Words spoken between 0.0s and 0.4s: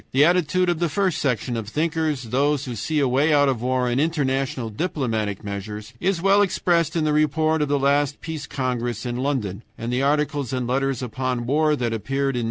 The